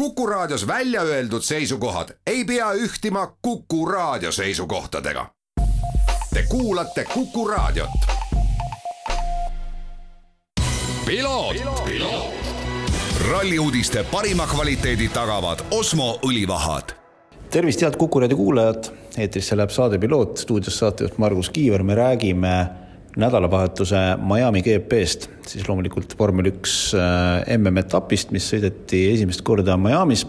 Kuku 0.00 0.26
Raadios 0.26 0.66
välja 0.66 1.02
öeldud 1.02 1.42
seisukohad 1.42 2.08
ei 2.26 2.44
pea 2.44 2.72
ühtima 2.72 3.36
Kuku 3.42 3.86
Raadio 3.86 4.32
seisukohtadega. 4.32 5.26
Te 6.34 6.42
kuulate 6.48 7.04
Kuku 7.04 7.48
Raadiot. 7.48 7.90
ralli 13.30 13.58
uudiste 13.58 14.04
parima 14.04 14.46
kvaliteedi 14.46 15.08
tagavad 15.08 15.58
Osmo 15.70 16.18
õlivahad. 16.26 16.96
Tervist, 17.50 17.82
head 17.82 17.96
Kuku 17.96 18.20
raadio 18.20 18.36
kuulajad, 18.36 18.84
eetrisse 19.18 19.56
läheb 19.56 19.70
saade 19.70 19.98
Piloot, 19.98 20.36
stuudios 20.36 20.78
saatejuht 20.78 21.18
Margus 21.18 21.50
Kiiver, 21.50 21.82
me 21.82 21.94
räägime 21.94 22.79
nädalavahetuse 23.18 23.98
Miami 24.22 24.62
GP-st, 24.62 25.28
siis 25.50 25.66
loomulikult 25.68 26.14
vormel 26.18 26.52
üks 26.52 26.92
äh, 26.94 27.56
MM-etapist, 27.56 28.30
mis 28.34 28.46
sõideti 28.52 29.06
esimest 29.14 29.42
korda 29.46 29.76
Miami's 29.80 30.26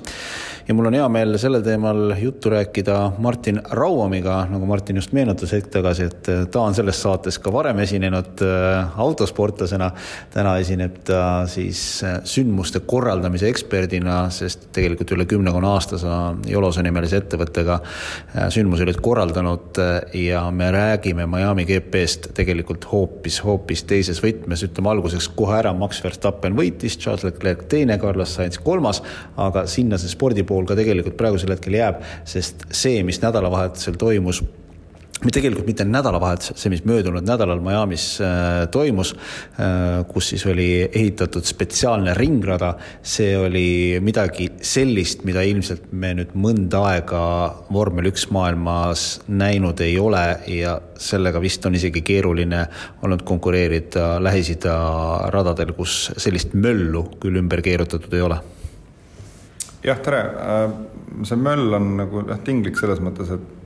ja 0.67 0.73
mul 0.73 0.89
on 0.89 0.97
hea 0.97 1.07
meel 1.11 1.37
sellel 1.41 1.63
teemal 1.65 2.13
juttu 2.19 2.51
rääkida 2.53 2.97
Martin 3.17 3.61
Rauamiga, 3.71 4.45
nagu 4.51 4.65
Martin 4.69 4.99
just 4.99 5.13
meenutas 5.15 5.53
hetk 5.55 5.71
tagasi, 5.73 6.07
et 6.11 6.29
äh, 6.31 6.43
ta 6.51 6.65
on 6.65 6.75
selles 6.77 7.01
saates 7.01 7.39
ka 7.41 7.53
varem 7.53 7.79
esinenud 7.83 8.43
äh, 8.45 8.99
autosportlasena. 9.01 9.91
täna 10.31 10.55
esineb 10.61 11.01
ta 11.07 11.45
siis 11.47 12.03
sündmuste 12.23 12.79
korraldamise 12.87 13.49
eksperdina, 13.49 14.23
sest 14.31 14.69
tegelikult 14.75 15.11
üle 15.15 15.25
kümnekonna 15.29 15.73
aasta 15.75 15.97
sa 16.01 16.19
Jolose 16.47 16.83
nimelise 16.83 17.19
ettevõttega 17.21 17.79
sündmusi 18.53 18.85
olid 18.85 18.99
korraldanud 19.03 19.79
ja 20.13 20.43
me 20.51 20.71
räägime 20.71 21.25
Miami 21.27 21.65
GP-st 21.65 22.31
tegelikult 22.37 22.85
hoopis, 22.91 23.41
hoopis 23.43 23.83
teises 23.89 24.21
võtmes, 24.23 24.63
ütleme 24.65 24.91
alguseks 24.93 25.29
kohe 25.35 25.57
ära, 25.59 25.73
Max 25.77 26.01
Verstappen 26.03 26.55
võitis, 26.57 26.97
Charles 26.99 27.25
Leclerc 27.27 27.65
teine, 27.71 27.97
Carlos 28.01 28.35
Sainz 28.35 28.59
kolmas, 28.61 29.01
aga 29.41 29.65
sinna 29.69 29.99
see 30.01 30.11
spordipool 30.51 30.67
ka 30.67 30.77
tegelikult 30.79 31.19
praegusel 31.19 31.55
hetkel 31.55 31.79
jääb, 31.79 32.01
sest 32.27 32.67
see, 32.71 33.03
mis 33.07 33.21
nädalavahetusel 33.23 33.97
toimus 33.99 34.43
tegelikult 35.21 35.67
mitte 35.67 35.85
nädalavahetus, 35.85 36.55
see, 36.57 36.71
mis 36.73 36.79
möödunud 36.81 37.21
nädalal 37.21 37.59
Miami's 37.61 38.15
äh, 38.25 38.63
toimus 38.73 39.11
äh,, 39.13 39.99
kus 40.09 40.31
siis 40.31 40.47
oli 40.49 40.87
ehitatud 40.87 41.45
spetsiaalne 41.45 42.15
ringrada, 42.17 42.71
see 43.05 43.35
oli 43.37 43.99
midagi 44.01 44.47
sellist, 44.65 45.21
mida 45.29 45.43
ilmselt 45.45 45.91
me 45.93 46.15
nüüd 46.17 46.33
mõnda 46.33 46.81
aega 46.89 47.21
vormel 47.69 48.09
üks 48.09 48.31
maailmas 48.33 49.19
näinud 49.29 49.83
ei 49.85 49.99
ole 50.01 50.23
ja 50.49 50.79
sellega 50.97 51.43
vist 51.43 51.69
on 51.69 51.77
isegi 51.77 52.01
keeruline 52.01 52.63
olnud 53.05 53.21
konkureerida 53.21 54.15
Lähis-Ida 54.25 54.73
radadel, 55.29 55.75
kus 55.77 56.07
sellist 56.17 56.57
möllu 56.57 57.05
küll 57.21 57.37
ümber 57.43 57.61
keerutatud 57.61 58.17
ei 58.17 58.25
ole. 58.25 58.41
Jah, 59.83 59.99
tere, 60.03 60.21
äh, 60.21 61.25
see 61.27 61.39
möll 61.39 61.73
on 61.73 61.95
nagu 61.99 62.23
jah, 62.27 62.39
tinglik 62.45 62.79
selles 62.79 63.01
mõttes, 63.03 63.31
et 63.33 63.59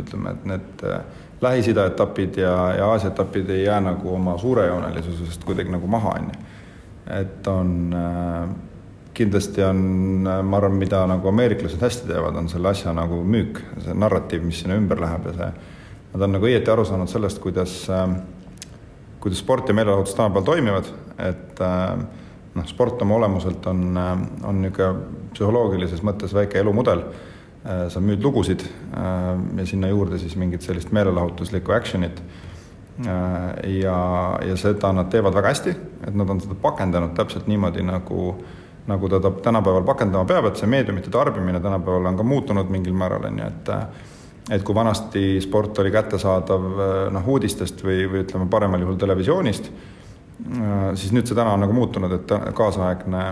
ütleme, 0.00 0.34
et 0.34 0.44
need 0.48 0.84
äh, 0.86 1.00
Lähis-Ida 1.40 1.86
etapid 1.90 2.38
ja, 2.40 2.54
ja 2.78 2.90
Aasia 2.92 3.10
etapid 3.10 3.50
ei 3.52 3.64
jää 3.64 3.80
nagu 3.84 4.14
oma 4.14 4.38
suurejoonelisusest 4.40 5.44
kuidagi 5.44 5.72
nagu 5.72 5.86
maha, 5.90 6.14
on 6.20 6.30
ju. 6.30 6.46
et 7.20 7.46
on 7.46 7.72
äh, 7.94 8.48
kindlasti 9.14 9.62
on, 9.64 9.80
äh, 10.26 10.42
ma 10.42 10.60
arvan, 10.60 10.78
mida 10.80 11.04
nagu 11.08 11.28
ameeriklased 11.28 11.82
hästi 11.82 12.08
teevad, 12.10 12.36
on 12.36 12.48
selle 12.52 12.72
asja 12.72 12.94
nagu 12.96 13.22
müük, 13.24 13.60
see 13.84 13.96
narratiiv, 13.96 14.44
mis 14.44 14.62
sinna 14.62 14.78
ümber 14.80 15.00
läheb 15.00 15.30
ja 15.30 15.36
see, 15.40 15.50
nad 16.14 16.28
on 16.28 16.36
nagu 16.38 16.48
õieti 16.48 16.72
aru 16.72 16.84
saanud 16.88 17.10
sellest, 17.12 17.40
kuidas, 17.44 17.82
kuidas 19.20 19.42
sport 19.42 19.68
ja 19.68 19.76
meelelahutus 19.76 20.16
tänapäeval 20.16 20.46
toimivad, 20.46 20.92
et 21.20 21.60
noh, 22.56 22.66
sport 22.66 23.02
oma 23.04 23.20
olemuselt 23.20 23.66
on, 23.70 23.86
on 23.96 24.60
niisugune 24.62 25.30
psühholoogilises 25.36 26.00
mõttes 26.06 26.32
väike 26.32 26.58
elumudel 26.62 27.02
Äh, 27.66 27.88
sa 27.90 28.00
müüd 28.00 28.22
lugusid 28.22 28.62
äh, 28.62 29.38
ja 29.58 29.64
sinna 29.66 29.88
juurde 29.90 30.20
siis 30.22 30.36
mingit 30.38 30.62
sellist 30.62 30.92
meelelahutuslikku 30.94 31.72
action'it. 31.74 32.20
Äh, 33.02 33.70
ja, 33.80 33.96
ja 34.46 34.58
seda 34.60 34.92
nad 34.94 35.10
teevad 35.10 35.34
väga 35.34 35.50
hästi, 35.50 35.74
et 36.06 36.14
nad 36.14 36.30
on 36.30 36.40
seda 36.44 36.54
pakendanud 36.62 37.16
täpselt 37.16 37.48
niimoodi, 37.50 37.82
nagu, 37.82 38.28
nagu 38.86 39.10
ta 39.10 39.18
tänapäeval 39.48 39.82
pakendama 39.88 40.28
peab, 40.30 40.46
et 40.46 40.62
see 40.62 40.70
meediumite 40.70 41.10
tarbimine 41.10 41.60
tänapäeval 41.64 42.06
on 42.12 42.20
ka 42.20 42.28
muutunud 42.28 42.70
mingil 42.70 42.94
määral, 42.94 43.26
on 43.32 43.42
ju, 43.42 43.50
et 43.50 43.74
et 44.54 44.62
kui 44.62 44.74
vanasti 44.74 45.40
sport 45.42 45.80
oli 45.82 45.90
kättesaadav 45.90 46.66
noh, 47.10 47.28
uudistest 47.34 47.80
või, 47.82 48.04
või 48.06 48.20
ütleme, 48.22 48.46
paremal 48.46 48.84
juhul 48.84 48.94
televisioonist, 49.00 49.72
siis 50.94 51.12
nüüd 51.16 51.26
see 51.26 51.36
täna 51.36 51.54
on 51.56 51.62
nagu 51.64 51.72
muutunud, 51.72 52.12
et 52.12 52.32
kaasaegne 52.54 53.22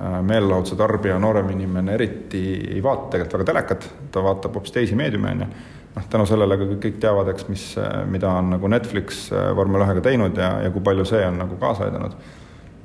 Äh, 0.00 0.22
meelelahutuse 0.22 0.76
tarbija, 0.76 1.18
noorem 1.20 1.50
inimene 1.52 1.92
eriti 1.92 2.38
ei 2.72 2.78
vaata 2.82 3.10
tegelikult 3.12 3.34
väga 3.34 3.44
telekat, 3.50 3.82
ta 4.14 4.22
vaatab 4.24 4.54
hoopis 4.56 4.72
teisi 4.72 4.96
meediume, 4.96 5.34
on 5.34 5.42
ju. 5.44 5.48
noh, 5.96 6.06
tänu 6.14 6.24
sellele 6.30 6.56
ka 6.56 6.68
kõik 6.86 6.96
teavad, 7.02 7.28
eks, 7.28 7.44
mis, 7.52 7.66
mida 8.08 8.30
on 8.38 8.54
nagu 8.54 8.70
Netflix 8.72 9.26
äh, 9.36 9.50
vormel 9.56 9.84
ühega 9.84 10.00
teinud 10.08 10.40
ja, 10.40 10.48
ja 10.64 10.72
kui 10.72 10.80
palju 10.80 11.04
see 11.04 11.20
on 11.26 11.36
nagu 11.42 11.60
kaasa 11.60 11.90
aidanud. 11.90 12.16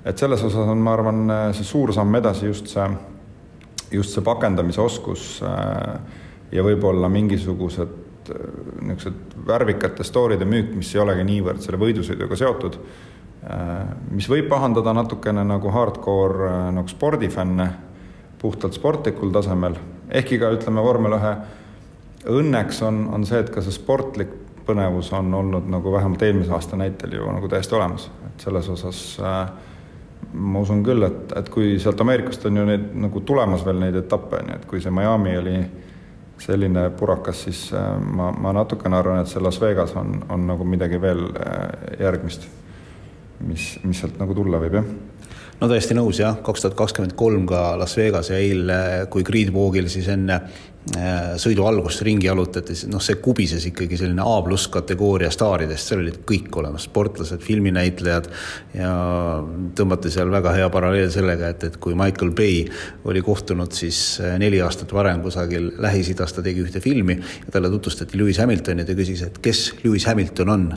et 0.04 0.20
selles 0.20 0.44
osas 0.44 0.68
on, 0.68 0.84
ma 0.84 0.98
arvan, 0.98 1.24
see 1.56 1.72
suur 1.72 1.96
samm 1.96 2.20
edasi 2.20 2.52
just 2.52 2.76
see, 2.76 2.92
just 3.96 4.12
see 4.12 4.28
pakendamise 4.28 4.84
oskus 4.84 5.30
äh, 5.48 6.20
ja 6.52 6.68
võib-olla 6.68 7.08
mingisugused 7.08 8.04
niisugused 8.28 9.38
värvikate 9.48 10.04
story'de 10.04 10.44
müük, 10.44 10.74
mis 10.76 10.92
ei 10.92 11.00
olegi 11.00 11.24
niivõrd 11.24 11.64
selle 11.64 11.80
võidusõiduga 11.80 12.36
seotud 12.36 12.76
Äh, 12.76 13.17
mis 14.12 14.28
võib 14.30 14.50
pahandada 14.52 14.94
natukene 14.98 15.44
nagu 15.48 15.72
hardcore 15.72 16.50
äh, 16.50 16.58
nagu 16.76 16.92
spordifänne 16.92 17.68
puhtalt 18.42 18.76
sportlikul 18.76 19.32
tasemel, 19.34 19.78
ehkki 20.14 20.38
ka 20.42 20.52
ütleme, 20.54 20.84
vormel 20.84 21.16
ühe 21.18 21.32
õnneks 22.38 22.84
on, 22.86 23.06
on 23.14 23.24
see, 23.26 23.40
et 23.42 23.50
ka 23.54 23.64
see 23.66 23.74
sportlik 23.74 24.34
põnevus 24.68 25.14
on 25.16 25.32
olnud 25.34 25.70
nagu 25.72 25.94
vähemalt 25.94 26.26
eelmise 26.28 26.52
aasta 26.54 26.78
näitel 26.78 27.16
ju 27.16 27.32
nagu 27.32 27.48
täiesti 27.50 27.78
olemas, 27.78 28.10
et 28.28 28.46
selles 28.46 28.68
osas 28.74 29.02
äh, 29.24 29.40
ma 30.34 30.60
usun 30.66 30.84
küll, 30.84 31.08
et, 31.08 31.32
et 31.40 31.50
kui 31.54 31.78
sealt 31.80 32.04
Ameerikast 32.04 32.46
on 32.50 32.60
ju 32.60 32.68
neid 32.68 32.92
nagu 33.08 33.24
tulemas 33.26 33.64
veel 33.66 33.80
neid 33.80 33.96
etappe, 34.04 34.42
on 34.42 34.52
ju, 34.52 34.60
et 34.60 34.70
kui 34.70 34.84
see 34.84 34.94
Miami 34.94 35.38
oli 35.40 35.58
selline 36.38 36.90
purakas, 37.00 37.48
siis 37.48 37.64
äh, 37.74 37.90
ma, 37.98 38.34
ma 38.36 38.54
natukene 38.60 39.00
arvan, 39.00 39.24
et 39.24 39.32
see 39.32 39.42
Las 39.42 39.62
Vegas 39.64 39.96
on, 39.96 40.20
on 40.30 40.48
nagu 40.52 40.68
midagi 40.68 41.00
veel 41.02 41.30
äh, 41.32 42.02
järgmist 42.04 42.50
mis, 43.46 43.76
mis 43.84 44.02
sealt 44.02 44.18
nagu 44.22 44.36
tulla 44.38 44.62
võib, 44.62 44.80
jah. 44.80 44.90
No 45.58 45.70
täiesti 45.70 45.96
nõus 45.98 46.20
jah, 46.22 46.38
kaks 46.46 46.64
tuhat 46.64 46.78
kakskümmend 46.78 47.16
kolm 47.18 47.48
ka 47.50 47.72
Las 47.80 47.96
Vegas 47.98 48.30
ja 48.30 48.38
eile, 48.38 49.08
kui 49.14 49.26
Gridwalkil 49.26 49.90
siis 49.90 50.10
enne 50.14 50.42
sõidu 51.38 51.66
algust 51.68 52.02
ringi 52.06 52.30
jalutati, 52.30 52.76
noh, 52.92 53.02
see 53.04 53.18
kubises 53.24 53.66
ikkagi 53.68 53.98
selline 54.00 54.24
A 54.24 54.36
pluss 54.46 54.70
kategooria 54.72 55.30
staaridest, 55.34 55.90
seal 55.90 56.02
olid 56.04 56.20
kõik 56.28 56.54
olemas, 56.62 56.86
sportlased, 56.88 57.42
filminäitlejad 57.44 58.30
ja 58.78 58.92
tõmmati 59.78 60.12
seal 60.14 60.32
väga 60.32 60.54
hea 60.56 60.70
paralleel 60.72 61.10
sellega, 61.12 61.52
et, 61.52 61.66
et 61.68 61.78
kui 61.84 61.96
Michael 61.98 62.32
Bay 62.38 62.64
oli 63.08 63.24
kohtunud 63.26 63.76
siis 63.76 64.20
äh, 64.24 64.38
neli 64.40 64.62
aastat 64.64 64.94
varem 64.96 65.22
kusagil 65.26 65.74
Lähis-Idas, 65.84 66.36
ta 66.36 66.46
tegi 66.46 66.64
ühte 66.64 66.82
filmi 66.84 67.18
ja 67.18 67.54
talle 67.54 67.72
tutvustati 67.74 68.20
Lewis 68.20 68.40
Hamiltonit 68.44 68.88
ja 68.88 68.98
küsis, 68.98 69.26
et 69.28 69.42
kes 69.44 69.66
Lewis 69.84 70.08
Hamilton 70.08 70.54
on. 70.54 70.68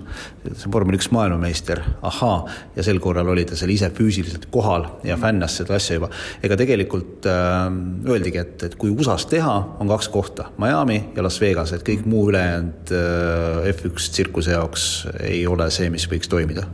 see 0.50 0.66
on 0.66 0.74
vormel 0.74 0.98
üks 0.98 1.10
maailmameister, 1.14 1.82
ahaa, 2.06 2.42
ja 2.76 2.86
sel 2.86 2.98
korral 3.02 3.30
oli 3.30 3.46
ta 3.46 3.58
seal 3.58 3.74
ise 3.76 3.92
füüsiliselt 3.94 4.48
kohal 4.50 4.88
ja 5.06 5.16
fännas 5.20 5.60
seda 5.60 5.78
asja 5.78 6.00
juba. 6.00 6.10
ega 6.42 6.58
tegelikult 6.58 7.30
äh, 7.30 7.70
öeldigi, 8.10 8.42
et, 8.42 8.68
et 8.70 8.78
kui 8.80 8.90
USA-s 8.90 9.30
teha, 9.30 9.56
on 9.78 9.90
kaks 9.90 9.99
kaks 10.00 10.08
kohta, 10.08 10.44
Miami 10.58 11.12
ja 11.16 11.22
Las 11.22 11.40
Vegas, 11.40 11.74
et 11.76 11.82
kõik 11.84 12.06
muu 12.08 12.30
ülejäänud 12.30 12.92
äh, 12.96 13.66
F1 13.74 14.08
tsirkuse 14.08 14.54
jaoks 14.54 14.86
ei 15.20 15.42
ole 15.46 15.66
see, 15.70 15.90
mis 15.92 16.06
võiks 16.08 16.30
toimida. 16.30 16.64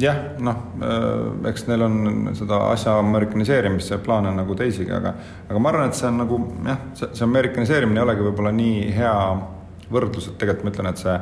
Jah, 0.00 0.16
noh, 0.40 0.62
äh, 0.80 1.50
eks 1.50 1.66
neil 1.68 1.84
on 1.84 2.30
seda 2.38 2.62
asja 2.70 2.96
amerikaniseerimise 3.02 3.98
plaane 4.04 4.32
nagu 4.32 4.56
teisigi, 4.56 4.92
aga, 4.96 5.12
aga 5.48 5.60
ma 5.60 5.72
arvan, 5.74 5.90
et 5.90 5.98
see 5.98 6.08
on 6.08 6.22
nagu 6.22 6.40
jah, 6.70 6.80
see, 6.96 7.10
see 7.18 7.26
amerikaniseerimine 7.28 8.00
ei 8.00 8.06
olegi 8.06 8.24
võib-olla 8.30 8.54
nii 8.56 8.90
hea 8.96 9.14
võrdlus, 9.92 10.30
et 10.30 10.40
tegelikult 10.40 10.70
ma 10.70 10.72
ütlen, 10.72 10.92
et 10.94 11.04
see 11.04 11.18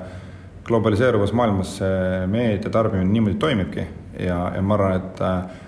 globaliseeruvas 0.69 1.33
maailmas 1.35 1.79
see 1.81 2.27
meedia 2.31 2.71
tarbimine 2.71 3.11
niimoodi 3.11 3.41
toimibki 3.41 3.83
ja, 4.21 4.45
ja 4.55 4.63
ma 4.63 4.79
arvan, 4.79 5.01
et 5.01 5.27
äh, 5.27 5.67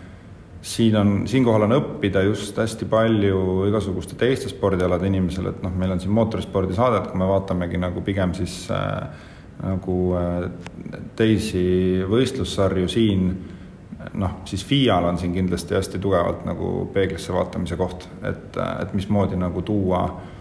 siin 0.63 0.97
on, 0.97 1.13
siinkohal 1.29 1.65
on 1.67 1.77
õppida 1.79 2.23
just 2.27 2.59
hästi 2.61 2.89
palju 2.91 3.67
igasuguste 3.71 4.17
teiste 4.21 4.51
spordialade 4.53 5.09
inimesel, 5.09 5.51
et 5.53 5.63
noh, 5.65 5.73
meil 5.77 5.95
on 5.95 6.03
siin 6.03 6.13
mootorispordisaadet, 6.17 7.11
kui 7.11 7.21
me 7.21 7.29
vaatamegi 7.31 7.81
nagu 7.81 8.03
pigem 8.05 8.35
siis 8.37 8.57
äh, 8.75 9.29
nagu 9.63 9.97
äh, 10.19 10.51
teisi 11.17 11.63
võistlussarju 12.09 12.91
siin, 12.93 13.31
noh, 14.21 14.41
siis 14.49 14.65
FIA-l 14.69 15.09
on 15.13 15.21
siin 15.21 15.33
kindlasti 15.37 15.77
hästi 15.77 16.01
tugevalt 16.01 16.45
nagu 16.49 16.91
peeglisse 16.93 17.33
vaatamise 17.37 17.81
koht, 17.81 18.09
et, 18.23 18.61
et 18.61 18.95
mismoodi 18.97 19.41
nagu 19.41 19.65
tuua 19.65 20.05
äh, 20.05 20.37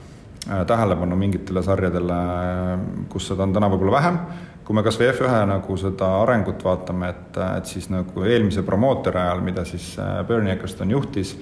tähelepanu 0.47 1.17
mingitele 1.19 1.63
sarjadele, 1.63 2.17
kus 3.11 3.27
seda 3.31 3.45
on 3.45 3.53
täna 3.53 3.69
võib-olla 3.71 3.97
vähem. 3.97 4.19
Kui 4.65 4.77
me 4.77 4.83
kas 4.85 4.99
või 4.99 5.09
F1 5.09 5.47
nagu 5.49 5.77
seda 5.81 6.09
arengut 6.21 6.61
vaatame, 6.63 7.09
et, 7.09 7.39
et 7.57 7.69
siis 7.69 7.89
nagu 7.89 8.25
eelmise 8.25 8.61
promootori 8.63 9.17
ajal, 9.17 9.41
mida 9.45 9.65
siis 9.65 9.95
äh, 9.99 10.19
Bernie 10.27 10.53
Eccleston 10.53 10.93
juhtis, 10.93 11.33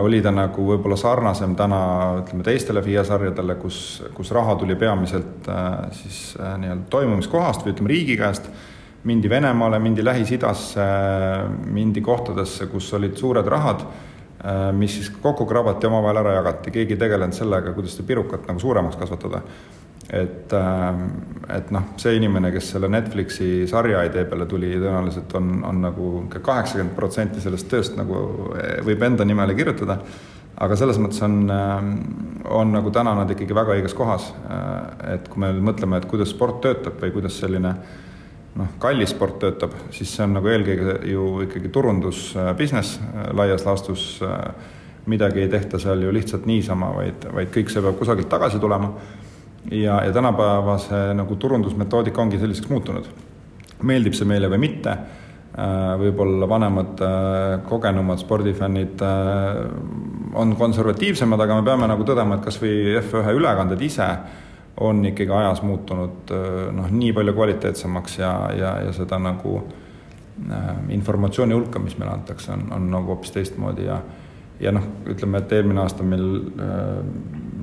oli 0.00 0.22
ta 0.24 0.30
nagu 0.32 0.62
võib-olla 0.64 0.96
sarnasem 0.96 1.52
täna 1.56 1.78
ütleme 2.22 2.40
teistele 2.46 2.80
FIA 2.82 3.02
sarjadele, 3.04 3.58
kus, 3.60 3.78
kus 4.16 4.30
raha 4.32 4.54
tuli 4.56 4.72
peamiselt 4.80 5.44
siis 5.92 6.20
nii-öelda 6.40 6.88
toimumiskohast 6.88 7.66
või 7.66 7.74
ütleme 7.74 7.92
riigi 7.92 8.16
käest, 8.16 8.48
mindi 9.04 9.28
Venemaale, 9.28 9.78
mindi 9.84 10.04
Lähis-Idasse, 10.04 10.86
mindi 11.76 12.00
kohtadesse, 12.00 12.70
kus 12.72 12.88
olid 12.96 13.20
suured 13.20 13.48
rahad. 13.52 13.84
Äh, 13.84 14.14
mis 14.72 14.98
siis 14.98 15.08
kokku 15.22 15.46
krabati, 15.48 15.86
omavahel 15.88 16.20
ära 16.20 16.34
jagati, 16.38 16.72
keegi 16.74 16.96
ei 16.96 17.00
tegelenud 17.00 17.36
sellega, 17.36 17.72
kuidas 17.76 17.94
seda 17.96 18.08
pirukat 18.08 18.44
nagu 18.48 18.60
suuremaks 18.60 18.98
kasvatada. 19.00 19.40
et, 20.10 20.52
äh, 20.52 21.56
et 21.56 21.70
noh, 21.72 21.86
see 21.96 22.12
inimene, 22.18 22.50
kes 22.52 22.66
selle 22.74 22.90
Netflixi 22.92 23.64
sarja 23.66 24.02
idee 24.04 24.26
peale 24.28 24.44
tuli, 24.46 24.74
tõenäoliselt 24.76 25.32
on, 25.34 25.48
on 25.64 25.80
nagu 25.80 26.10
kaheksakümmend 26.34 26.92
protsenti 26.94 27.40
sellest 27.40 27.70
tööst 27.72 27.96
nagu 27.96 28.18
eh, 28.52 28.82
võib 28.84 29.02
enda 29.02 29.24
nimele 29.24 29.56
kirjutada. 29.56 29.98
aga 30.60 30.76
selles 30.76 31.00
mõttes 31.00 31.22
on, 31.24 31.40
äh, 31.50 31.88
on 32.44 32.72
nagu 32.76 32.90
täna 32.90 33.14
nad 33.16 33.30
ikkagi 33.30 33.54
väga 33.54 33.78
õiges 33.78 33.96
kohas. 33.96 34.32
et 35.08 35.28
kui 35.28 35.40
me 35.40 35.52
mõtleme, 35.72 35.96
et 35.96 36.06
kuidas 36.06 36.30
sport 36.36 36.60
töötab 36.60 37.00
või 37.00 37.10
kuidas 37.16 37.40
selline 37.40 37.68
äh, 37.68 38.04
noh, 38.58 38.70
kallis 38.82 39.12
sport 39.14 39.40
töötab, 39.42 39.74
siis 39.94 40.12
see 40.14 40.24
on 40.26 40.36
nagu 40.38 40.50
eelkõige 40.50 40.98
ju 41.10 41.26
ikkagi 41.46 41.70
turundus 41.74 42.26
business 42.58 42.98
äh, 43.00 43.28
laias 43.36 43.66
laastus. 43.66 44.06
Äh, 44.22 44.72
midagi 45.10 45.42
ei 45.42 45.50
tehta 45.52 45.76
seal 45.76 46.00
ju 46.00 46.12
lihtsalt 46.16 46.46
niisama, 46.48 46.88
vaid, 46.96 47.26
vaid 47.36 47.50
kõik 47.52 47.68
see 47.68 47.82
peab 47.84 47.98
kusagilt 47.98 48.30
tagasi 48.32 48.56
tulema. 48.60 48.88
ja, 49.70 49.98
ja 50.04 50.12
tänapäeva 50.12 50.78
see 50.80 51.12
nagu 51.16 51.36
turundusmetoodika 51.36 52.22
ongi 52.22 52.38
selliseks 52.38 52.70
muutunud. 52.70 53.10
meeldib 53.82 54.14
see 54.16 54.24
meile 54.24 54.48
või 54.48 54.62
mitte, 54.62 54.90
äh, 54.90 55.92
võib-olla 56.00 56.48
vanemad 56.48 57.02
kogenumad 57.68 58.18
spordifännid 58.18 59.02
on 60.34 60.56
konservatiivsemad, 60.56 61.40
aga 61.40 61.60
me 61.60 61.66
peame 61.66 61.86
nagu 61.86 62.04
tõdema, 62.04 62.38
et 62.38 62.44
kas 62.44 62.56
või 62.62 62.96
F1 63.02 63.36
ülekanded 63.36 63.80
ise 63.82 64.08
on 64.80 65.04
ikkagi 65.06 65.30
ajas 65.30 65.62
muutunud 65.62 66.32
noh, 66.74 66.90
nii 66.90 67.12
palju 67.14 67.32
kvaliteetsemaks 67.36 68.18
ja, 68.18 68.32
ja, 68.58 68.72
ja 68.86 68.92
seda 68.92 69.20
nagu 69.22 69.56
äh, 69.60 70.70
informatsiooni 70.96 71.54
hulka, 71.54 71.78
mis 71.78 71.98
meile 71.98 72.16
antakse, 72.16 72.52
on, 72.52 72.66
on 72.74 72.88
nagu 72.90 73.14
hoopis 73.14 73.34
teistmoodi 73.36 73.86
ja 73.86 74.00
ja 74.60 74.72
noh, 74.72 74.84
ütleme, 75.10 75.40
et 75.42 75.52
eelmine 75.52 75.82
aasta 75.82 76.06
meil 76.06 76.26
äh, 76.62 77.02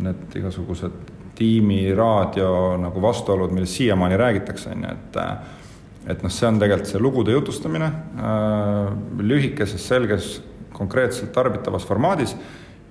need 0.04 0.38
igasugused 0.42 1.12
tiimiraadio 1.40 2.78
nagu 2.82 3.02
vastuolud, 3.02 3.54
millest 3.56 3.80
siiamaani 3.80 4.18
räägitakse, 4.20 4.76
on 4.76 4.88
ju, 4.88 4.94
et 4.96 5.20
et 6.12 6.24
noh, 6.26 6.34
see 6.34 6.48
on 6.50 6.58
tegelikult 6.58 6.90
see 6.90 7.02
lugude 7.02 7.34
jutustamine 7.36 7.88
äh, 7.88 8.88
lühikeses, 9.22 9.84
selges, 9.88 10.32
konkreetselt 10.74 11.30
tarbitavas 11.36 11.86
formaadis 11.86 12.34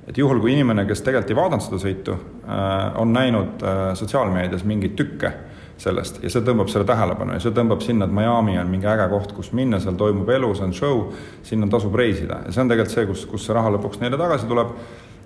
et 0.08 0.18
juhul, 0.18 0.40
kui 0.40 0.54
inimene, 0.54 0.86
kes 0.88 1.02
tegelikult 1.04 1.30
ei 1.30 1.38
vaadanud 1.38 1.64
seda 1.64 1.80
sõitu, 1.82 2.16
äh, 2.46 3.00
on 3.00 3.12
näinud 3.14 3.62
äh, 3.62 3.80
sotsiaalmeedias 3.98 4.64
mingeid 4.68 4.96
tükke 4.98 5.32
sellest 5.80 6.20
ja 6.24 6.30
see 6.32 6.44
tõmbab 6.44 6.68
selle 6.72 6.84
tähelepanu 6.88 7.36
ja 7.36 7.42
see 7.42 7.54
tõmbab 7.56 7.82
sinna, 7.84 8.08
et 8.08 8.14
Miami 8.14 8.58
on 8.60 8.68
mingi 8.72 8.88
äge 8.90 9.06
koht, 9.12 9.32
kus 9.36 9.52
minna, 9.56 9.80
seal 9.80 9.96
toimub 10.00 10.28
elu, 10.28 10.50
see 10.56 10.66
on 10.68 10.74
show, 10.76 11.02
sinna 11.46 11.68
tasub 11.72 11.96
reisida 11.96 12.42
ja 12.46 12.52
see 12.52 12.64
on 12.64 12.72
tegelikult 12.72 12.96
see, 12.96 13.06
kus, 13.08 13.24
kus 13.30 13.46
see 13.48 13.56
raha 13.56 13.72
lõpuks 13.76 14.02
neile 14.02 14.20
tagasi 14.20 14.48
tuleb. 14.50 14.74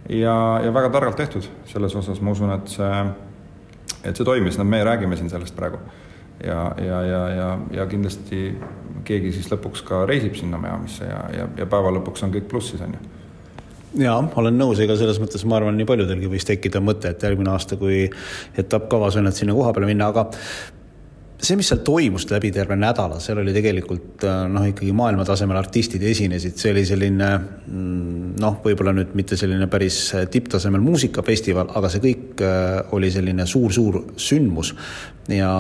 ja, 0.09 0.37
ja 0.65 0.75
väga 0.75 0.93
targalt 0.95 1.19
tehtud 1.19 1.49
selles 1.71 1.95
osas, 1.99 2.21
ma 2.21 2.35
usun, 2.35 2.55
et 2.55 2.71
see, 2.71 3.03
et 4.05 4.15
see 4.15 4.27
toimis, 4.27 4.59
no 4.61 4.69
me 4.69 4.85
räägime 4.85 5.19
siin 5.19 5.31
sellest 5.33 5.57
praegu. 5.57 5.81
ja, 6.45 6.61
ja, 6.79 7.03
ja, 7.03 7.25
ja, 7.35 7.51
ja 7.81 7.87
kindlasti 7.91 8.47
keegi 9.05 9.33
siis 9.33 9.51
lõpuks 9.53 9.83
ka 9.87 10.05
reisib 10.07 10.39
sinna 10.39 10.59
Miami'sse 10.61 11.11
ja, 11.11 11.27
ja, 11.35 11.51
ja 11.59 11.67
päeva 11.67 11.91
lõpuks 11.99 12.25
on 12.27 12.35
kõik 12.35 12.47
plussis, 12.51 12.83
on 12.85 12.95
ju 12.99 13.24
jaa, 14.01 14.17
olen 14.41 14.57
nõus, 14.59 14.81
ega 14.83 14.97
selles 14.99 15.21
mõttes 15.23 15.45
ma 15.49 15.59
arvan, 15.59 15.77
nii 15.79 15.89
paljudelgi 15.89 16.31
võis 16.31 16.47
tekkida 16.49 16.83
mõte, 16.85 17.13
et 17.15 17.23
järgmine 17.23 17.53
aasta, 17.53 17.79
kui 17.81 18.05
etapp 18.59 18.89
kavas 18.93 19.19
on, 19.21 19.29
et 19.31 19.39
sinna 19.39 19.55
koha 19.57 19.73
peale 19.75 19.91
minna, 19.91 20.11
aga 20.11 20.29
see, 21.43 21.57
mis 21.59 21.69
seal 21.71 21.81
toimus 21.85 22.27
läbi 22.31 22.51
terve 22.55 22.77
nädala, 22.79 23.19
seal 23.23 23.41
oli 23.43 23.55
tegelikult 23.55 24.25
äh, 24.29 24.45
noh, 24.51 24.67
ikkagi 24.71 24.93
maailmatasemel 24.97 25.59
artistid 25.59 26.03
esinesid, 26.07 26.57
see 26.61 26.73
oli 26.75 26.85
selline 26.89 27.31
mm, 27.39 28.37
noh, 28.43 28.59
võib-olla 28.65 28.95
nüüd 28.97 29.15
mitte 29.19 29.39
selline 29.41 29.69
päris 29.73 29.99
tipptasemel 30.33 30.83
muusikafestival, 30.85 31.73
aga 31.79 31.91
see 31.93 32.05
kõik 32.05 32.45
äh, 32.45 32.95
oli 32.97 33.11
selline 33.15 33.47
suur-suur 33.51 34.01
sündmus. 34.21 34.75
ja 35.33 35.51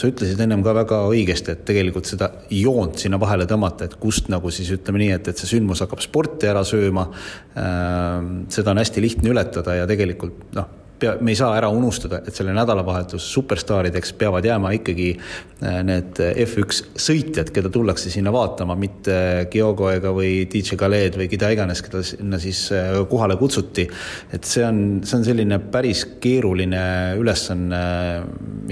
sa 0.00 0.08
ütlesid 0.08 0.40
ennem 0.40 0.62
ka 0.64 0.74
väga 0.76 1.02
õigesti, 1.12 1.54
et 1.54 1.64
tegelikult 1.68 2.08
seda 2.08 2.30
joont 2.52 2.98
sinna 3.00 3.20
vahele 3.20 3.48
tõmmata, 3.48 3.88
et 3.88 3.98
kust 4.00 4.30
nagu 4.32 4.52
siis 4.54 4.72
ütleme 4.76 5.02
nii, 5.02 5.10
et, 5.18 5.28
et 5.28 5.40
see 5.40 5.56
sündmus 5.56 5.84
hakkab 5.84 6.00
sporti 6.04 6.48
ära 6.50 6.64
sööma. 6.66 7.10
Äh, 7.54 8.16
seda 8.54 8.72
on 8.72 8.80
hästi 8.80 9.04
lihtne 9.04 9.34
ületada 9.34 9.78
ja 9.80 9.90
tegelikult 9.90 10.56
noh 10.56 10.80
pea, 10.98 11.14
me 11.20 11.32
ei 11.32 11.38
saa 11.38 11.54
ära 11.58 11.68
unustada, 11.72 12.20
et 12.26 12.36
selle 12.36 12.54
nädalavahetuse 12.56 13.26
superstaarideks 13.34 14.14
peavad 14.18 14.46
jääma 14.46 14.72
ikkagi 14.78 15.08
äh, 15.14 15.78
need 15.86 16.20
F1 16.44 16.98
sõitjad, 17.06 17.50
keda 17.54 17.70
tullakse 17.72 18.12
sinna 18.12 18.32
vaatama, 18.34 18.76
mitte 18.78 19.16
Kyogo 19.52 19.90
ega 19.92 20.12
või 20.14 20.44
DJ 20.50 20.78
Khaled 20.80 21.18
või 21.20 21.28
keda 21.32 21.50
iganes, 21.54 21.82
keda 21.84 22.02
sinna 22.06 22.40
siis 22.42 22.66
äh, 22.74 22.92
kohale 23.10 23.38
kutsuti. 23.40 23.88
et 24.32 24.44
see 24.48 24.64
on, 24.66 24.82
see 25.04 25.18
on 25.18 25.26
selline 25.26 25.60
päris 25.72 26.04
keeruline 26.20 26.84
ülesanne 27.20 27.80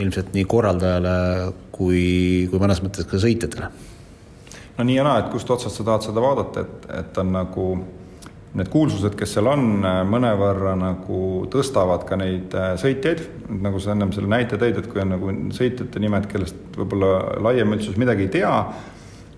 ilmselt 0.00 0.34
nii 0.36 0.44
korraldajale 0.48 1.16
kui, 1.72 2.04
kui 2.50 2.62
mõnes 2.62 2.82
mõttes 2.84 3.08
ka 3.08 3.20
sõitjatele. 3.20 3.72
no 4.78 4.86
nii 4.86 5.00
ja 5.00 5.08
naa, 5.08 5.24
et 5.24 5.32
kust 5.34 5.50
otsast 5.50 5.80
sa 5.80 5.88
tahad 5.88 6.06
seda 6.06 6.22
vaadata, 6.24 6.66
et, 6.66 6.88
et 7.02 7.20
on 7.22 7.34
nagu 7.34 7.66
need 8.58 8.68
kuulsused, 8.68 9.14
kes 9.16 9.36
seal 9.36 9.48
on, 9.48 9.84
mõnevõrra 10.08 10.74
nagu 10.76 11.18
tõstavad 11.52 12.04
ka 12.08 12.18
neid 12.20 12.52
äh, 12.58 12.74
sõitjaid, 12.80 13.22
nagu 13.64 13.80
sa 13.80 13.94
ennem 13.94 14.12
selle 14.12 14.28
näite 14.28 14.58
tõid, 14.60 14.76
et 14.80 14.88
kui 14.92 15.00
on 15.00 15.14
nagu 15.14 15.36
sõitjate 15.56 16.02
nimed, 16.02 16.28
kellest 16.28 16.76
võib-olla 16.76 17.38
laiem 17.48 17.72
üldsus 17.76 17.96
midagi 18.00 18.26
ei 18.26 18.32
tea, 18.40 18.52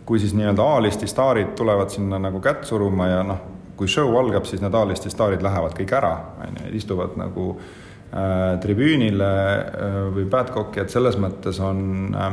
kui 0.04 0.18
siis 0.20 0.34
nii-öelda 0.36 0.66
A-listi 0.74 1.06
staarid 1.08 1.54
tulevad 1.58 1.94
sinna 1.94 2.18
nagu 2.20 2.42
kätt 2.44 2.66
suruma 2.68 3.08
ja 3.08 3.22
noh, 3.26 3.40
kui 3.78 3.90
show 3.90 4.10
algab, 4.18 4.48
siis 4.50 4.62
need 4.62 4.74
A-listi 4.74 5.12
staarid 5.12 5.42
lähevad 5.46 5.78
kõik 5.78 5.94
ära, 5.94 6.14
on 6.42 6.58
ju, 6.58 6.74
istuvad 6.78 7.14
nagu 7.20 7.52
äh, 7.54 8.58
tribüünile 8.62 9.30
äh, 9.30 9.96
või 10.14 10.26
Badcocki, 10.30 10.82
et 10.82 10.94
selles 10.94 11.18
mõttes 11.22 11.62
on 11.62 11.86
äh, 12.18 12.30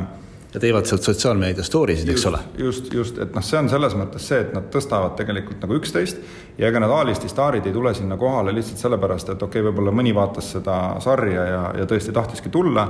ja 0.53 0.59
teevad 0.59 0.85
sealt 0.85 1.05
sotsiaalmeedia 1.07 1.63
story 1.63 1.95
sid, 1.95 2.09
eks 2.11 2.25
ole. 2.27 2.39
just, 2.57 2.93
just, 2.93 3.17
et 3.23 3.35
noh, 3.35 3.45
see 3.45 3.59
on 3.59 3.69
selles 3.71 3.95
mõttes 3.95 4.27
see, 4.27 4.41
et 4.43 4.53
nad 4.55 4.67
tõstavad 4.73 5.15
tegelikult 5.19 5.63
nagu 5.63 5.77
üksteist 5.79 6.19
ja 6.57 6.67
ega 6.67 6.81
need 6.83 6.95
A-listi 6.95 7.31
staarid 7.31 7.67
ei 7.67 7.75
tule 7.75 7.93
sinna 7.97 8.17
kohale 8.19 8.53
lihtsalt 8.55 8.83
sellepärast, 8.83 9.31
et 9.31 9.43
okei 9.47 9.61
okay,, 9.61 9.69
võib-olla 9.69 9.95
mõni 9.95 10.15
vaatas 10.15 10.51
seda 10.57 10.77
sarja 11.03 11.47
ja, 11.47 11.63
ja 11.81 11.87
tõesti 11.87 12.15
tahtiski 12.15 12.51
tulla. 12.51 12.87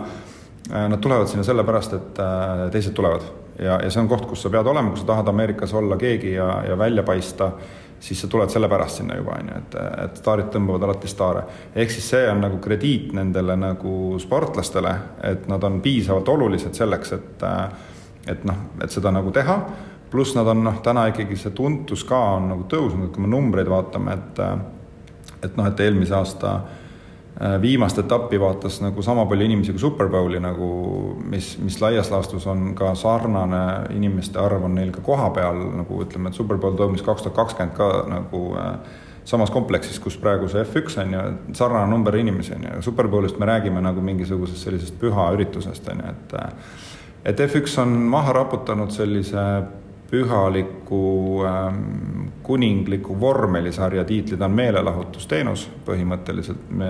Äh, 0.71 0.87
nad 0.89 0.99
tulevad 1.01 1.29
sinna 1.29 1.45
sellepärast, 1.45 1.93
et 1.97 2.19
äh, 2.21 2.65
teised 2.73 2.93
tulevad 2.97 3.25
ja, 3.59 3.77
ja 3.83 3.89
see 3.89 4.01
on 4.01 4.09
koht, 4.09 4.25
kus 4.29 4.43
sa 4.45 4.51
pead 4.53 4.67
olema, 4.67 4.93
kui 4.93 5.01
sa 5.01 5.11
tahad 5.13 5.29
Ameerikas 5.31 5.73
olla 5.77 5.97
keegi 6.01 6.33
ja, 6.33 6.49
ja 6.67 6.77
välja 6.77 7.03
paista 7.03 7.51
siis 8.01 8.21
sa 8.21 8.27
tuled 8.27 8.49
sellepärast 8.49 8.97
sinna 9.01 9.15
juba, 9.15 9.37
on 9.37 9.51
ju, 9.51 9.59
et, 9.61 9.75
et 10.05 10.17
staarid 10.17 10.49
tõmbavad 10.53 10.87
alati 10.87 11.09
staare. 11.09 11.43
ehk 11.75 11.93
siis 11.93 12.09
see 12.15 12.25
on 12.31 12.41
nagu 12.41 12.57
krediit 12.63 13.13
nendele 13.13 13.55
nagu 13.59 14.17
sportlastele, 14.19 14.95
et 15.29 15.47
nad 15.47 15.63
on 15.63 15.79
piisavalt 15.81 16.29
olulised 16.29 16.73
selleks, 16.73 17.13
et 17.17 17.47
et 18.31 18.43
noh, 18.45 18.57
et 18.83 18.91
seda 18.93 19.09
nagu 19.11 19.31
teha, 19.33 19.55
pluss 20.11 20.35
nad 20.37 20.47
on 20.47 20.63
noh, 20.63 20.81
täna 20.85 21.07
ikkagi 21.09 21.37
see 21.37 21.53
tuntus 21.57 22.03
ka 22.05 22.19
on 22.35 22.51
nagu 22.51 22.67
tõusnud, 22.69 23.09
kui 23.13 23.23
me 23.23 23.31
numbreid 23.31 23.69
vaatame, 23.69 24.13
et 24.13 24.45
et 25.41 25.57
noh, 25.57 25.65
et 25.65 25.79
eelmise 25.79 26.13
aasta 26.13 26.51
äh, 26.53 26.80
viimast 27.61 27.97
etappi 27.97 28.39
vaatas 28.39 28.81
nagu 28.83 29.01
sama 29.01 29.25
palju 29.25 29.45
inimesi 29.45 29.71
kui 29.71 29.81
Superbowli 29.81 30.39
nagu, 30.43 30.67
mis, 31.31 31.53
mis 31.63 31.79
laias 31.81 32.11
laastus 32.11 32.47
on 32.47 32.73
ka 32.75 32.91
sarnane, 32.95 33.61
inimeste 33.95 34.39
arv 34.39 34.65
on 34.67 34.75
neil 34.75 34.91
ka 34.91 35.01
kohapeal 35.05 35.63
nagu 35.79 36.01
ütleme, 36.03 36.29
et 36.29 36.37
Superbowl 36.37 36.75
toimus 36.77 37.05
kaks 37.05 37.25
tuhat 37.25 37.37
kakskümmend 37.39 37.77
ka 37.77 37.89
nagu 38.11 38.43
äh, 38.59 38.75
samas 39.25 39.53
kompleksis, 39.53 39.99
kus 40.03 40.17
praegu 40.19 40.49
see 40.51 40.63
F1 40.65 41.01
on 41.05 41.13
ju, 41.15 41.25
sarnane 41.57 41.89
number 41.89 42.17
inimesi 42.19 42.53
on 42.57 42.67
ju, 42.67 42.81
Superbowlist 42.89 43.39
me 43.39 43.49
räägime 43.49 43.81
nagu 43.81 44.03
mingisugusest 44.05 44.67
sellisest 44.67 44.99
püha 44.99 45.31
üritusest 45.37 45.87
on 45.93 46.03
ju, 46.03 46.15
et 46.15 46.39
äh, 46.41 46.49
et 47.25 47.39
F1 47.39 47.79
on 47.81 47.95
maha 48.11 48.33
raputanud 48.33 48.91
sellise 48.91 49.45
pühaliku 50.11 51.45
ähm, 51.47 52.10
kuningliku 52.51 53.15
vormelisarja 53.19 54.03
tiitli, 54.03 54.37
ta 54.37 54.49
on 54.49 54.55
meelelahutusteenus. 54.59 55.69
Põhimõtteliselt, 55.87 56.65
me 56.75 56.89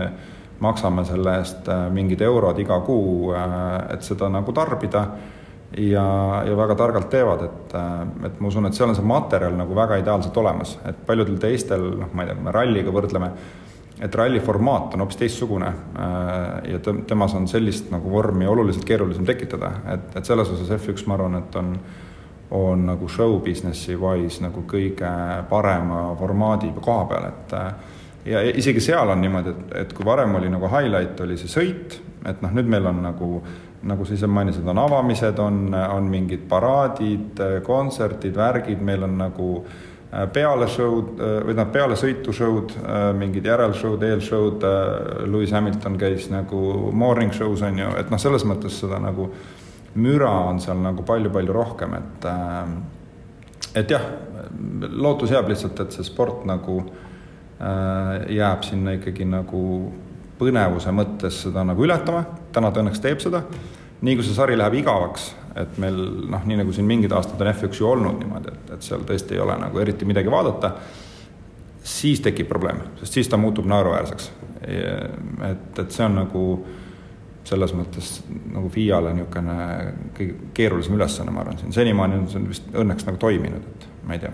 maksame 0.61 1.05
selle 1.05 1.35
eest 1.41 1.69
äh, 1.69 1.85
mingid 1.93 2.21
eurod 2.25 2.57
iga 2.61 2.79
kuu, 2.85 3.29
äh, 3.37 3.93
et 3.93 4.07
seda 4.07 4.29
nagu 4.33 4.53
tarbida. 4.57 5.05
Ja, 5.77 6.03
ja 6.43 6.55
väga 6.57 6.75
targalt 6.75 7.07
teevad, 7.13 7.45
et, 7.45 7.75
äh, 7.77 8.01
et 8.27 8.41
ma 8.41 8.49
usun, 8.49 8.65
et 8.67 8.75
seal 8.75 8.89
on 8.91 8.97
see 8.97 9.07
materjal 9.07 9.53
nagu 9.55 9.77
väga 9.77 10.01
ideaalselt 10.01 10.37
olemas, 10.41 10.73
et 10.89 11.05
paljudel 11.07 11.37
teistel, 11.39 11.85
noh, 12.01 12.09
ma 12.11 12.25
ei 12.25 12.31
tea, 12.31 12.39
kui 12.39 12.47
me 12.49 12.55
ralliga 12.57 12.91
võrdleme, 12.91 13.29
et 14.01 14.17
ralli 14.17 14.41
formaat 14.43 14.97
on 14.97 15.05
hoopis 15.05 15.19
teistsugune 15.19 15.67
ja 16.65 16.79
temas 17.07 17.35
on 17.37 17.45
sellist 17.47 17.91
nagu 17.93 18.09
vormi 18.09 18.47
oluliselt 18.49 18.87
keerulisem 18.89 19.27
tekitada, 19.29 19.69
et, 19.93 20.07
et 20.17 20.25
selles 20.25 20.49
osas 20.49 20.73
F1, 20.73 21.05
ma 21.05 21.19
arvan, 21.19 21.37
et 21.37 21.57
on 21.61 21.75
on 22.51 22.85
nagu 22.85 23.07
show 23.07 23.39
business'i 23.39 23.95
wise 23.95 24.43
nagu 24.43 24.65
kõige 24.67 25.11
parema 25.49 26.09
formaadi 26.19 26.73
koha 26.81 27.05
peal, 27.07 27.27
et 27.29 27.53
ja 28.25 28.41
isegi 28.41 28.81
seal 28.83 29.09
on 29.09 29.21
niimoodi, 29.21 29.49
et, 29.49 29.75
et 29.83 29.93
kui 29.93 30.05
varem 30.05 30.35
oli 30.35 30.49
nagu 30.51 30.69
highlight, 30.69 31.19
oli 31.23 31.37
see 31.39 31.51
sõit, 31.51 31.99
et 32.27 32.41
noh, 32.43 32.51
nüüd 32.53 32.69
meil 32.69 32.89
on 32.91 32.99
nagu, 33.05 33.29
nagu 33.87 34.05
sa 34.05 34.17
ise 34.17 34.29
mainisid, 34.29 34.67
on 34.67 34.81
avamised, 34.81 35.39
on, 35.41 35.63
on 35.73 36.09
mingid 36.11 36.43
paraadid, 36.49 37.41
kontserdid, 37.65 38.35
värgid, 38.37 38.83
meil 38.85 39.07
on 39.07 39.15
nagu 39.23 39.47
äh, 39.63 40.27
peale 40.33 40.67
show'd 40.69 41.15
äh, 41.15 41.39
või 41.45 41.55
tähendab, 41.55 41.71
peale 41.73 41.97
sõitu 41.99 42.35
show'd, 42.35 42.75
äh, 42.83 43.07
mingid 43.17 43.47
järelshow'd, 43.49 44.05
eelshow'd, 44.11 44.67
Lewis 45.25 45.55
Hamilton 45.55 45.97
käis 46.01 46.29
nagu 46.33 46.91
morning 46.91 47.33
show's 47.33 47.65
on 47.65 47.81
ju, 47.81 47.89
et 47.97 48.13
noh, 48.13 48.21
selles 48.21 48.45
mõttes 48.47 48.77
seda 48.83 49.01
nagu 49.01 49.31
müra 49.95 50.31
on 50.47 50.59
seal 50.63 50.79
nagu 50.81 51.03
palju-palju 51.07 51.53
rohkem, 51.53 51.95
et 51.99 52.27
et 53.75 53.91
jah, 53.91 54.03
lootus 54.91 55.31
jääb 55.31 55.47
lihtsalt, 55.51 55.79
et 55.79 55.95
see 55.95 56.03
sport 56.03 56.45
nagu 56.47 56.79
äh, 56.81 57.09
Äh, 57.61 58.35
jääb 58.35 58.63
sinna 58.65 58.95
ikkagi 58.95 59.25
nagu 59.29 59.59
põnevuse 60.39 60.89
mõttes 60.97 61.43
seda 61.43 61.61
nagu 61.67 61.83
ületama, 61.85 62.23
täna 62.55 62.71
ta 62.73 62.81
õnneks 62.81 63.01
teeb 63.03 63.19
seda, 63.21 63.43
nii 64.01 64.15
kui 64.17 64.25
see 64.25 64.33
sari 64.33 64.55
läheb 64.57 64.79
igavaks, 64.79 65.27
et 65.61 65.77
meil 65.83 65.99
noh, 66.31 66.41
nii 66.49 66.57
nagu 66.63 66.73
siin 66.73 66.87
mingid 66.89 67.13
aastad 67.13 67.43
on 67.43 67.51
F1 67.51 67.77
ju 67.77 67.85
olnud 67.85 68.17
niimoodi, 68.17 68.55
et, 68.55 68.71
et 68.73 68.87
seal 68.87 69.05
tõesti 69.05 69.37
ei 69.37 69.43
ole 69.43 69.59
nagu 69.61 69.83
eriti 69.83 70.09
midagi 70.09 70.33
vaadata, 70.33 70.71
siis 71.85 72.23
tekib 72.25 72.49
probleem, 72.49 72.81
sest 73.03 73.19
siis 73.19 73.29
ta 73.29 73.37
muutub 73.37 73.69
naeruväärseks. 73.69 74.31
et, 74.65 75.79
et 75.85 75.91
see 75.91 76.05
on 76.07 76.17
nagu 76.17 76.43
selles 77.47 77.73
mõttes 77.73 78.13
nagu 78.53 78.69
FIA-le 78.71 79.15
niisugune 79.17 79.57
kõige 80.17 80.53
keerulisem 80.57 80.95
ülesanne, 80.99 81.33
ma 81.33 81.43
arvan, 81.45 81.59
siin. 81.61 81.73
Senimaani 81.75 82.21
on 82.21 82.31
see 82.31 82.47
vist 82.47 82.71
õnneks 82.77 83.07
nagu 83.09 83.21
toiminud, 83.21 83.67
et 83.73 83.91
ma 84.05 84.17
ei 84.17 84.25
tea. 84.25 84.33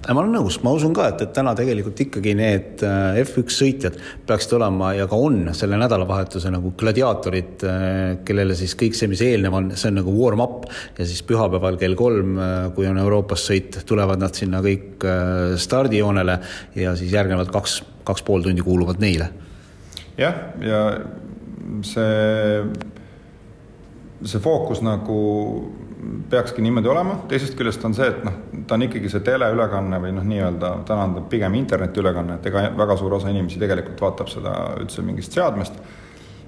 Ma 0.00 0.22
olen 0.22 0.32
nõus, 0.32 0.56
ma 0.64 0.72
usun 0.72 0.94
ka, 0.96 1.10
et, 1.12 1.20
et 1.26 1.32
täna 1.36 1.52
tegelikult 1.56 1.98
ikkagi 2.06 2.32
need 2.32 2.80
äh, 2.88 3.18
F1 3.20 3.52
sõitjad 3.52 3.98
peaksid 4.26 4.54
olema 4.56 4.94
ja 4.96 5.04
ka 5.10 5.18
on 5.20 5.50
selle 5.56 5.76
nädalavahetuse 5.80 6.48
nagu 6.54 6.72
gladiaatorid, 6.80 7.64
äh, 7.68 7.98
kellele 8.24 8.56
siis 8.56 8.72
kõik 8.80 8.96
see, 8.96 9.10
mis 9.12 9.20
eelnev 9.26 9.58
on, 9.58 9.68
see 9.76 9.90
on 9.92 10.00
nagu 10.00 10.14
warm-up 10.16 10.64
ja 10.96 11.04
siis 11.04 11.20
pühapäeval 11.28 11.76
kell 11.82 11.98
kolm, 12.00 12.32
äh, 12.40 12.56
kui 12.76 12.88
on 12.88 12.96
Euroopas 13.02 13.44
sõit, 13.50 13.76
tulevad 13.86 14.24
nad 14.24 14.40
sinna 14.40 14.64
kõik 14.64 15.04
stardijoonele 15.60 16.38
ja 16.80 16.96
siis 16.96 17.12
järgnevad 17.12 17.52
kaks, 17.52 17.82
kaks 18.08 18.24
pool 18.24 18.48
tundi 18.48 18.64
kuuluvad 18.64 19.04
neile. 19.04 19.28
jah, 20.16 20.46
ja 20.64 20.80
see, 21.86 22.64
see 24.24 24.42
fookus 24.42 24.82
nagu 24.84 25.20
peakski 26.30 26.62
niimoodi 26.62 26.88
olema, 26.88 27.16
teisest 27.28 27.56
küljest 27.58 27.84
on 27.84 27.94
see, 27.96 28.08
et 28.08 28.22
noh, 28.24 28.36
ta 28.66 28.76
on 28.76 28.84
ikkagi 28.86 29.10
see 29.12 29.22
teleülekanne 29.26 30.00
või 30.02 30.12
noh, 30.16 30.26
nii-öelda 30.26 30.72
täna 30.88 31.06
on 31.08 31.16
ta 31.16 31.24
pigem 31.32 31.56
internetiülekanne, 31.60 32.38
et 32.38 32.50
ega 32.50 32.68
väga 32.76 32.96
suur 33.00 33.18
osa 33.18 33.32
inimesi 33.32 33.60
tegelikult 33.60 34.00
vaatab 34.04 34.30
seda 34.32 34.54
üldse 34.80 35.04
mingist 35.06 35.36
seadmest. 35.36 35.80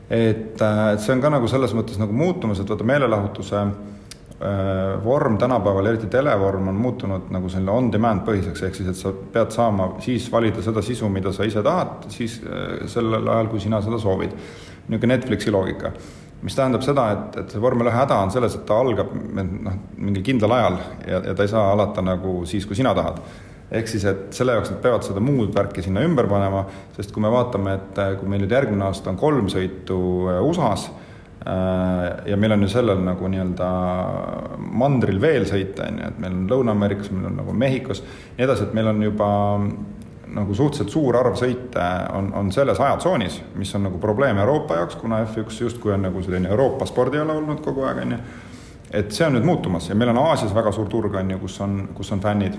et, 0.09 0.61
et 0.61 1.01
see 1.03 1.15
on 1.15 1.25
ka 1.25 1.33
nagu 1.33 1.49
selles 1.51 1.75
mõttes 1.77 2.01
nagu 2.01 2.17
muutumas, 2.17 2.61
et 2.61 2.71
vaata 2.71 2.87
meelelahutuse 2.89 3.61
äh, 3.61 5.05
vorm 5.05 5.39
tänapäeval, 5.39 5.93
eriti 5.93 6.11
televorm, 6.13 6.69
on 6.73 6.81
muutunud 6.87 7.31
nagu 7.35 7.53
selline 7.53 7.77
on-demand 7.77 8.25
põhiseks, 8.29 8.67
ehk 8.67 8.81
siis, 8.81 8.93
et 8.93 9.01
sa 9.01 9.13
pead 9.13 9.53
saama 9.55 9.95
siis 10.05 10.31
valida 10.33 10.65
seda 10.65 10.85
sisu, 10.85 11.09
mida 11.13 11.33
sa 11.33 11.49
ise 11.49 11.65
tahad, 11.65 12.09
siis 12.15 12.41
äh, 12.47 12.85
sellel 12.93 13.29
ajal, 13.29 13.53
kui 13.53 13.61
sina 13.61 13.83
seda 13.85 14.01
soovid. 14.01 14.37
Niisugune 14.89 15.15
Netflixi 15.15 15.55
loogika 15.55 15.93
mis 16.43 16.57
tähendab 16.59 16.83
seda, 16.83 17.07
et, 17.15 17.39
et 17.43 17.55
see 17.55 17.63
vormel 17.63 17.89
ühe 17.89 17.95
häda 17.95 18.19
on 18.25 18.33
selles, 18.35 18.57
et 18.59 18.67
ta 18.67 18.81
algab 18.83 19.13
noh, 19.15 19.79
mingil 19.95 20.25
kindlal 20.27 20.57
ajal 20.57 20.79
ja, 21.07 21.23
ja 21.29 21.37
ta 21.39 21.47
ei 21.47 21.53
saa 21.53 21.69
alata 21.75 22.03
nagu 22.05 22.43
siis, 22.51 22.67
kui 22.67 22.79
sina 22.79 22.95
tahad. 22.99 23.21
ehk 23.73 23.89
siis, 23.89 24.05
et 24.09 24.35
selle 24.37 24.57
jaoks 24.57 24.73
nad 24.73 24.83
peavad 24.83 25.07
seda 25.07 25.23
muud 25.25 25.55
värki 25.55 25.85
sinna 25.85 26.03
ümber 26.05 26.27
panema, 26.29 26.67
sest 26.97 27.15
kui 27.15 27.23
me 27.25 27.31
vaatame, 27.33 27.79
et 27.79 28.03
kui 28.21 28.29
meil 28.29 28.43
nüüd 28.43 28.53
järgmine 28.53 28.85
aasta 28.89 29.13
on 29.13 29.21
kolm 29.21 29.49
sõitu 29.53 30.01
äh, 30.33 30.43
USA-s 30.45 30.91
äh, 30.91 32.05
ja 32.33 32.37
meil 32.37 32.59
on 32.59 32.67
ju 32.67 32.73
sellel 32.75 33.01
nagu 33.07 33.31
nii-öelda 33.33 33.71
mandril 34.83 35.23
veel 35.23 35.47
sõita, 35.49 35.87
on 35.89 36.03
ju, 36.03 36.11
et 36.11 36.21
meil 36.27 36.37
on 36.41 36.45
Lõuna-Ameerikas, 36.51 37.15
meil 37.15 37.31
on 37.31 37.39
nagu 37.45 37.55
Mehhikos, 37.65 38.03
nii 38.37 38.49
edasi, 38.49 38.67
et 38.67 38.77
meil 38.77 38.91
on 38.91 39.07
juba 39.07 39.31
nagu 40.35 40.55
suhteliselt 40.55 40.93
suur 40.93 41.17
arv 41.17 41.37
sõite 41.39 41.85
on, 42.17 42.31
on 42.39 42.53
selles 42.53 42.81
ajatsoonis, 42.81 43.41
mis 43.59 43.75
on 43.77 43.87
nagu 43.89 44.01
probleem 44.03 44.39
Euroopa 44.43 44.81
jaoks, 44.81 44.97
kuna 45.01 45.23
F1 45.27 45.61
justkui 45.65 45.93
on 45.95 46.07
nagu 46.09 46.23
selline 46.23 46.49
Euroopa 46.49 46.87
spordiala 46.89 47.37
olnud 47.39 47.61
kogu 47.65 47.87
aeg, 47.89 48.03
on 48.05 48.17
ju. 48.17 48.21
et 48.91 49.13
see 49.13 49.27
on 49.27 49.37
nüüd 49.37 49.49
muutumas 49.49 49.89
ja 49.89 49.97
meil 49.99 50.13
on 50.13 50.21
Aasias 50.25 50.55
väga 50.55 50.73
suur 50.73 50.89
turg, 50.89 51.15
on 51.15 51.31
ju, 51.31 51.39
kus 51.43 51.61
on, 51.61 51.89
kus 51.95 52.13
on 52.13 52.21
fännid. 52.21 52.59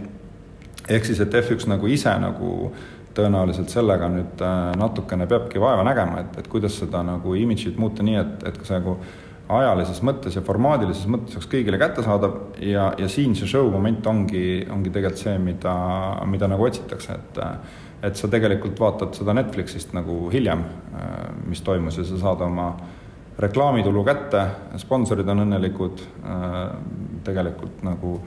ehk 0.89 1.05
siis, 1.05 1.19
et 1.19 1.33
F1 1.33 1.67
nagu 1.69 1.87
ise 1.87 2.13
nagu 2.19 2.71
tõenäoliselt 3.13 3.69
sellega 3.69 4.09
nüüd 4.09 4.41
äh, 4.41 4.71
natukene 4.77 5.27
peabki 5.29 5.61
vaeva 5.61 5.83
nägema, 5.85 6.23
et, 6.23 6.39
et 6.41 6.47
kuidas 6.49 6.79
seda 6.79 7.03
nagu 7.05 7.35
imidžit 7.37 7.77
muuta 7.77 8.03
nii, 8.03 8.17
et, 8.17 8.47
et 8.49 8.57
ka 8.57 8.65
see 8.65 8.79
nagu 8.79 8.97
ajalises 9.51 9.99
mõttes 10.05 10.37
ja 10.37 10.43
formaadilises 10.45 11.07
mõttes 11.11 11.35
oleks 11.37 11.49
kõigile 11.51 11.79
kättesaadav 11.81 12.35
ja, 12.63 12.91
ja 12.97 13.09
siin 13.11 13.35
see 13.35 13.49
show 13.49 13.67
moment 13.71 14.05
ongi, 14.07 14.63
ongi 14.71 14.91
tegelikult 14.93 15.25
see, 15.25 15.37
mida, 15.43 15.73
mida 16.29 16.47
nagu 16.51 16.69
otsitakse, 16.69 17.17
et 17.19 17.41
et 18.03 18.19
sa 18.19 18.27
tegelikult 18.27 18.79
vaatad 18.83 19.15
seda 19.15 19.31
Netflixist 19.31 19.93
nagu 19.95 20.25
hiljem, 20.33 20.59
mis 21.47 21.61
toimus 21.63 22.01
ja 22.01 22.03
sa 22.03 22.17
saad 22.19 22.41
oma 22.43 22.65
reklaamitulu 23.39 24.03
kätte, 24.03 24.41
sponsorid 24.81 25.29
on 25.31 25.45
õnnelikud, 25.45 26.03
tegelikult 27.23 27.79
nagu 27.87 28.17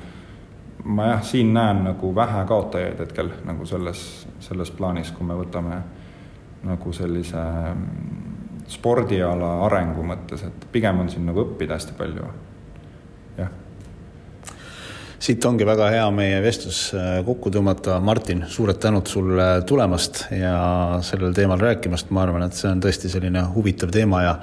ma 0.87 1.11
jah, 1.11 1.23
siin 1.23 1.53
näen 1.55 1.85
nagu 1.91 2.15
vähe 2.15 2.45
kaotajaid 2.49 3.05
hetkel 3.05 3.31
nagu 3.45 3.67
selles, 3.67 4.01
selles 4.41 4.71
plaanis, 4.71 5.13
kui 5.13 5.27
me 5.27 5.37
võtame 5.37 5.81
nagu 6.67 6.93
sellise 6.97 7.43
spordiala 8.69 9.53
arengu 9.67 10.05
mõttes, 10.07 10.43
et 10.47 10.67
pigem 10.73 11.01
on 11.03 11.11
siin 11.13 11.27
nagu 11.29 11.45
õppida 11.45 11.77
hästi 11.79 11.97
palju, 11.99 12.31
siit 15.27 15.45
ongi 15.49 15.67
väga 15.67 15.89
hea 15.91 16.05
meie 16.15 16.39
vestlus 16.45 16.81
äh, 16.95 17.19
kokku 17.27 17.51
tõmmata. 17.55 17.99
Martin, 18.05 18.45
suured 18.51 18.79
tänud 18.83 19.09
sulle 19.11 19.47
tulemast 19.67 20.27
ja 20.35 20.55
sellel 21.07 21.35
teemal 21.35 21.61
rääkimast, 21.63 22.13
ma 22.15 22.23
arvan, 22.23 22.47
et 22.47 22.55
see 22.55 22.71
on 22.71 22.83
tõesti 22.85 23.11
selline 23.11 23.43
huvitav 23.55 23.91
teema 23.95 24.23
ja 24.23 24.35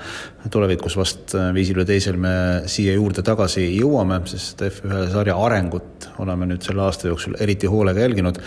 tulevikus 0.52 0.98
vast 1.00 1.36
äh, 1.40 1.52
viisil 1.56 1.80
või 1.80 1.88
teisel 1.94 2.20
me 2.20 2.36
siia 2.72 2.98
juurde 2.98 3.24
tagasi 3.26 3.70
jõuame, 3.78 4.24
sest 4.30 4.66
F1 4.68 5.12
sarja 5.14 5.38
arengut 5.40 6.10
oleme 6.24 6.50
nüüd 6.52 6.66
selle 6.66 6.84
aasta 6.84 7.08
jooksul 7.12 7.40
eriti 7.44 7.70
hoolega 7.72 8.04
jälginud 8.04 8.42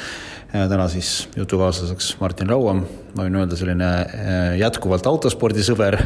täna 0.52 0.86
siis 0.88 1.28
jutukaaslaseks 1.36 2.16
Martin 2.20 2.48
Rauam, 2.48 2.84
ma 3.16 3.26
võin 3.26 3.40
öelda 3.40 3.58
selline 3.58 3.88
äh, 3.88 4.52
jätkuvalt 4.60 5.08
autospordisõber 5.08 5.98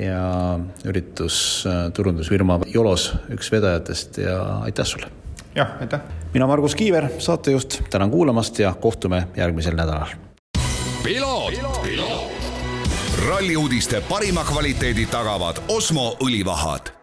ja 0.00 0.24
üritusturundusfirma 0.88 2.62
Jolos 2.72 3.12
üks 3.36 3.52
vedajatest 3.54 4.20
ja 4.24 4.40
aitäh 4.66 4.88
sulle! 4.88 5.25
Jah, 5.56 5.68
aitäh! 5.80 6.00
mina, 6.34 6.46
Margus 6.46 6.74
Kiiver, 6.74 7.08
saatejuht, 7.18 7.82
tänan 7.90 8.10
kuulamast 8.10 8.58
ja 8.58 8.74
kohtume 8.74 9.28
järgmisel 9.36 9.74
nädalal. 9.74 10.08
ralli 13.28 13.56
uudiste 13.56 14.00
parima 14.00 14.44
kvaliteedi 14.44 15.06
tagavad 15.06 15.56
Osmo 15.68 16.16
õlivahad 16.20 16.95